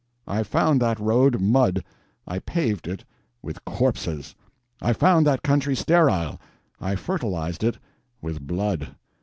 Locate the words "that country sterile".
5.27-6.41